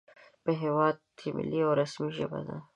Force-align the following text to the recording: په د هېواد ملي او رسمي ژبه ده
په 0.43 0.51
د 0.55 0.57
هېواد 0.61 0.95
ملي 1.35 1.59
او 1.65 1.71
رسمي 1.79 2.09
ژبه 2.17 2.39
ده 2.47 2.57